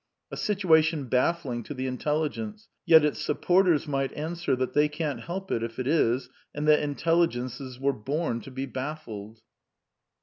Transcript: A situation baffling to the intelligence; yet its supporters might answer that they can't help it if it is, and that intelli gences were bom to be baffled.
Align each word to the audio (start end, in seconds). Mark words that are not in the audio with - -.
A 0.31 0.35
situation 0.37 1.03
baffling 1.05 1.61
to 1.61 1.75
the 1.75 1.85
intelligence; 1.85 2.67
yet 2.87 3.05
its 3.05 3.19
supporters 3.21 3.87
might 3.87 4.11
answer 4.13 4.55
that 4.55 4.73
they 4.73 4.89
can't 4.89 5.19
help 5.19 5.51
it 5.51 5.61
if 5.61 5.77
it 5.77 5.85
is, 5.85 6.27
and 6.55 6.67
that 6.67 6.79
intelli 6.79 7.27
gences 7.27 7.79
were 7.79 7.93
bom 7.93 8.41
to 8.41 8.49
be 8.49 8.65
baffled. 8.65 9.41